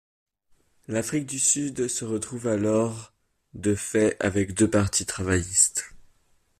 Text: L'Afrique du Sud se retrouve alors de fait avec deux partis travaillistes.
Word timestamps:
L'Afrique 0.87 1.27
du 1.27 1.37
Sud 1.37 1.87
se 1.87 2.05
retrouve 2.05 2.47
alors 2.47 3.13
de 3.53 3.75
fait 3.75 4.17
avec 4.19 4.55
deux 4.55 4.67
partis 4.67 5.05
travaillistes. 5.05 5.93